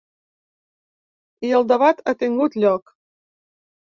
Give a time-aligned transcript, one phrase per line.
[1.49, 2.95] I el debat ha tingut lloc.